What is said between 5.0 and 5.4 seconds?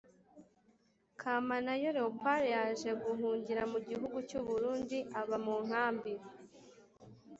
aba